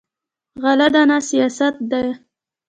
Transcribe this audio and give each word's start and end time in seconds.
غله 0.61 0.87
دانه 0.93 1.17
سیاست 1.29 1.75
دی. 1.91 2.07